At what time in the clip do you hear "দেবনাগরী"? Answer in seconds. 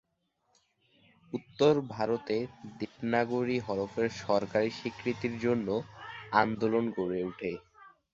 2.79-3.57